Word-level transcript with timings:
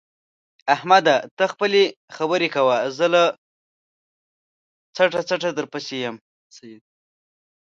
احمده! 0.75 1.15
ته 1.37 1.43
خپلې 1.53 1.83
خبرې 2.15 2.47
کوه 2.55 2.77
زه 2.97 3.05
له 3.15 3.23
څټه 4.95 5.21
څټه 5.29 5.49
درپسې 5.57 5.95
یم. 6.03 6.15